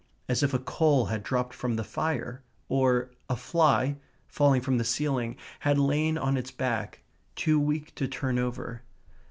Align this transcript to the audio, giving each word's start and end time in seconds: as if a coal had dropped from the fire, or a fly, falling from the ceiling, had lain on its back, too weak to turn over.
as 0.27 0.41
if 0.41 0.51
a 0.51 0.57
coal 0.57 1.05
had 1.05 1.21
dropped 1.21 1.53
from 1.53 1.75
the 1.75 1.83
fire, 1.83 2.41
or 2.69 3.11
a 3.29 3.35
fly, 3.35 3.97
falling 4.27 4.59
from 4.59 4.79
the 4.79 4.83
ceiling, 4.83 5.35
had 5.59 5.77
lain 5.77 6.17
on 6.17 6.37
its 6.37 6.49
back, 6.49 7.01
too 7.35 7.59
weak 7.59 7.93
to 7.93 8.07
turn 8.07 8.39
over. 8.39 8.81